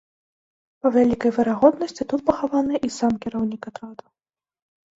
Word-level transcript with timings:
Па 0.85 0.91
вялікай 0.95 1.31
верагоднасці, 1.35 2.09
тут 2.15 2.25
пахаваны 2.31 2.75
і 2.89 2.91
сам 2.99 3.13
кіраўнік 3.29 3.61
атраду. 3.73 4.05